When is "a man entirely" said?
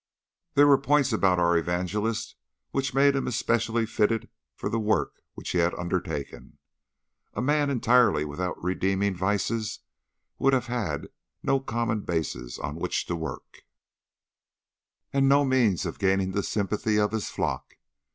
7.35-8.25